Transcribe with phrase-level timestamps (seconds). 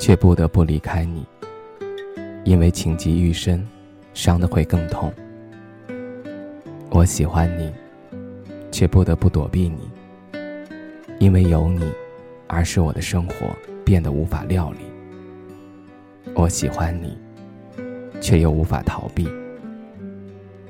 [0.00, 1.26] 却不得不离开你，
[2.42, 3.64] 因为情急愈深，
[4.14, 5.12] 伤的会更痛。
[6.90, 7.70] 我喜欢你，
[8.72, 9.90] 却不得不躲避你，
[11.18, 11.92] 因为有你，
[12.46, 14.78] 而使我的生活变得无法料理。
[16.34, 17.18] 我喜欢你，
[18.22, 19.28] 却又无法逃避，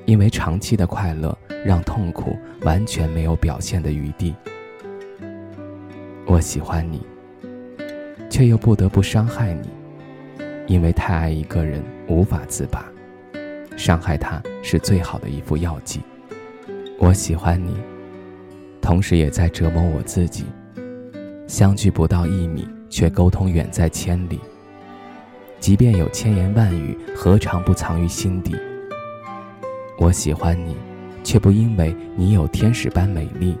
[0.05, 4.35] 因为长期的快乐让痛苦完全没有表现的余地。
[6.25, 7.01] 我喜欢你。
[8.31, 9.69] 却又不得不伤害你，
[10.65, 12.85] 因为太爱一个人无法自拔，
[13.75, 15.99] 伤害他是最好的一副药剂。
[16.97, 17.75] 我喜欢你，
[18.81, 20.45] 同时也在折磨我自己。
[21.45, 24.39] 相距不到一米，却沟通远在千里。
[25.59, 28.55] 即便有千言万语，何尝不藏于心底？
[29.99, 30.77] 我喜欢你，
[31.21, 33.57] 却不因为你有天使般美丽，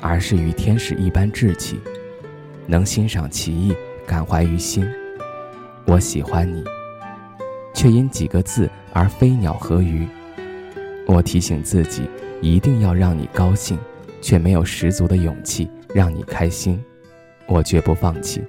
[0.00, 1.80] 而是与天使一般志气，
[2.68, 3.74] 能欣赏奇异。
[4.06, 4.86] 感怀于心，
[5.86, 6.64] 我喜欢你，
[7.74, 10.06] 却因几个字而飞鸟和鱼。
[11.06, 12.08] 我提醒自己
[12.40, 13.78] 一定要让你高兴，
[14.20, 16.82] 却没有十足的勇气让你开心。
[17.46, 18.42] 我绝不放弃。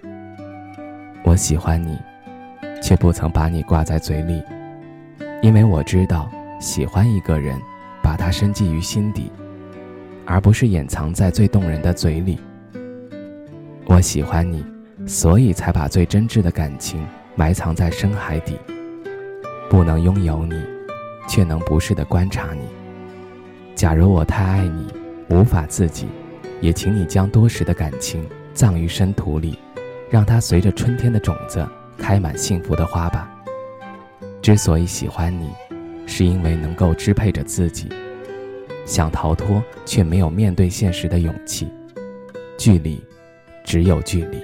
[1.23, 1.97] 我喜欢你，
[2.81, 4.41] 却不曾把你挂在嘴里，
[5.41, 7.59] 因为我知道喜欢一个人，
[8.01, 9.31] 把他深记于心底，
[10.25, 12.39] 而不是掩藏在最动人的嘴里。
[13.85, 14.72] 我喜欢你。
[15.05, 18.57] 所以才把最真挚的感情埋藏在深海底，
[19.69, 20.55] 不能拥有你，
[21.27, 22.61] 却能不时的观察你。
[23.75, 24.87] 假如我太爱你，
[25.29, 26.07] 无法自己，
[26.61, 29.59] 也请你将多时的感情葬于深土里，
[30.09, 33.29] 让它随着春天的种子开满幸福的花吧。
[34.41, 35.49] 之所以喜欢你，
[36.05, 37.89] 是因为能够支配着自己，
[38.85, 41.67] 想逃脱却没有面对现实的勇气。
[42.57, 43.03] 距离，
[43.65, 44.37] 只有距离。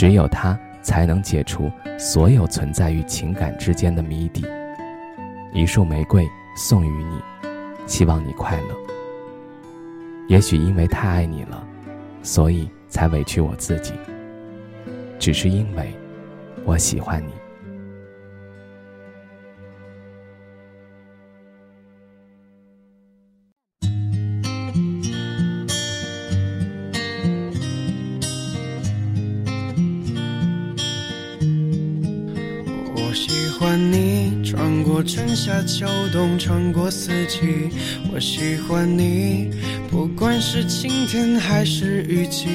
[0.00, 4.42] 只有他才能解除所有存在于情感之间的谜底。
[5.52, 7.20] 一束玫瑰送予你，
[7.86, 8.68] 希望你快乐。
[10.26, 11.62] 也许因为太爱你了，
[12.22, 13.92] 所以才委屈我自己。
[15.18, 15.94] 只是因为，
[16.64, 17.32] 我喜欢你。
[33.60, 37.68] 欢你穿过春夏秋冬，穿过四季。
[38.10, 39.50] 我喜欢你，
[39.90, 42.46] 不管是晴天还是雨季。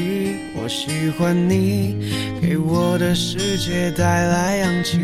[0.55, 1.95] 我喜欢你，
[2.41, 4.97] 给我的世界带来氧气。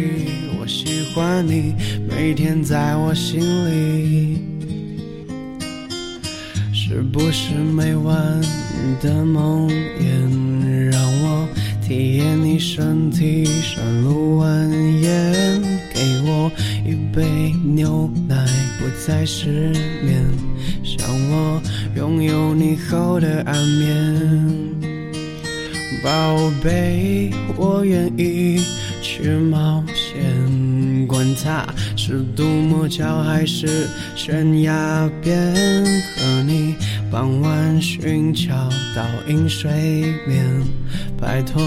[0.59, 1.75] 我喜欢你，
[2.09, 3.39] 每天在我心
[3.69, 4.41] 里。
[6.73, 8.17] 是不是每晚
[9.03, 10.50] 的梦魇
[11.91, 14.45] 体验你身体山路蜿
[15.03, 15.61] 蜒？
[15.93, 16.49] 给我
[16.85, 18.47] 一杯牛奶，
[18.79, 20.25] 不再失眠。
[20.85, 21.61] 想我
[21.97, 24.73] 拥有你后的安眠，
[26.01, 28.61] 宝贝，我愿意
[29.01, 30.21] 去冒险。
[31.07, 33.85] 管它是独木桥还是
[34.15, 35.53] 悬崖边，
[36.15, 36.73] 和你
[37.11, 38.55] 傍晚寻桥
[38.95, 39.69] 倒映水
[40.25, 40.45] 面。
[41.19, 41.61] 拜托，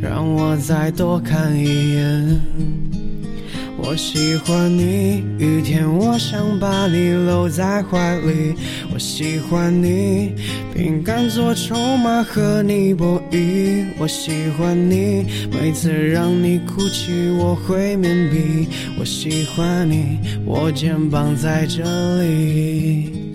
[0.00, 2.40] 让我再多看一眼。
[3.76, 8.54] 我喜欢你，雨天我想把你搂在怀里。
[8.90, 10.32] 我喜欢你，
[10.74, 13.84] 饼干做筹码和你博弈。
[13.98, 18.66] 我喜欢你，每次让你哭泣我会面壁。
[18.98, 21.84] 我喜欢你，我肩膀在这
[22.22, 23.25] 里。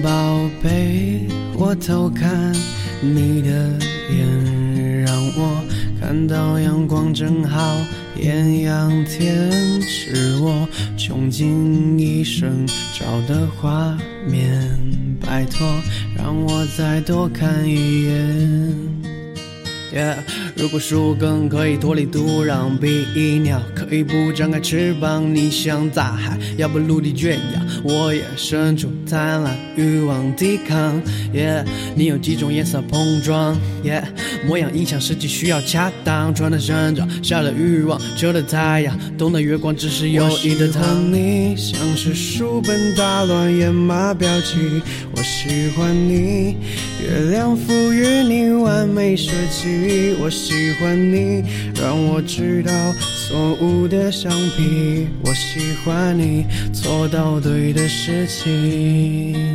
[0.00, 2.54] 宝贝，我偷看
[3.00, 3.50] 你的
[4.10, 5.62] 眼，让我
[6.00, 7.76] 看到阳光正好
[8.16, 12.66] 艳阳天，是我穷尽一生
[12.98, 14.70] 找的画面。
[15.20, 15.66] 拜托，
[16.16, 18.74] 让我再多看一眼。
[19.94, 20.16] Yeah，
[20.56, 23.60] 如果树根可以脱离土壤，比翼鸟
[23.92, 30.98] 可以不张开翅膀，你想大海，要不陆地圈养，我也伸出贪婪欲望抵抗。
[31.94, 33.54] 你有几种颜色碰撞
[34.46, 41.12] 模样影响实际需要恰当，穿的生长，下的欲望，遮的太阳，懂得月光只是有意的糖。
[41.12, 44.56] 你像是书本打乱野马标记，
[45.14, 46.56] 我喜欢你，
[47.04, 50.16] 月亮赋予你完美设计。
[50.18, 51.44] 我喜欢你，
[51.78, 52.72] 让我知道
[53.28, 55.06] 错误的橡皮。
[55.24, 59.51] 我喜欢你，做到对的事情。